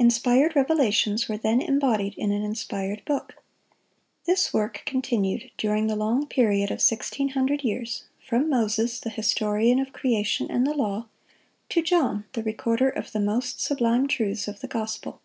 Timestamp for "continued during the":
4.84-5.94